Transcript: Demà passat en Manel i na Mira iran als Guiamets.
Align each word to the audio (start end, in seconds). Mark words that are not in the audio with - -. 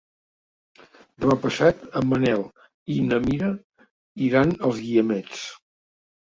Demà 1.25 1.35
passat 1.43 1.83
en 2.01 2.07
Manel 2.13 2.41
i 2.95 2.95
na 3.11 3.19
Mira 3.27 3.51
iran 4.31 4.57
als 4.71 4.81
Guiamets. 4.87 5.45